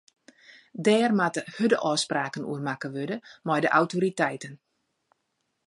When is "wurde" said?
2.95-3.17